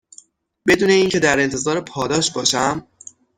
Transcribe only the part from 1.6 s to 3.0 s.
پاداش باشم